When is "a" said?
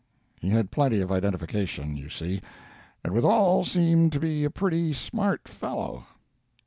4.43-4.49